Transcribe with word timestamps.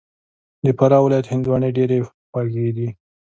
د 0.63 0.65
فراه 0.77 1.03
ولایت 1.03 1.25
هندواڼې 1.31 1.69
ډېري 1.77 1.99
خوږي 2.29 2.67
دي 2.77 2.87